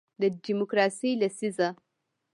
د 0.21 0.23
دیموکراسۍ 0.43 1.11
لسیزه 1.21 1.69